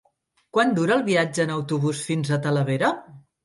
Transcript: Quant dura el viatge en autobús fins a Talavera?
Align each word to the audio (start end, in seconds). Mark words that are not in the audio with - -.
Quant 0.57 0.73
dura 0.79 0.95
el 0.95 1.03
viatge 1.11 1.45
en 1.47 1.55
autobús 1.59 2.03
fins 2.11 2.35
a 2.35 2.43
Talavera? 2.51 2.95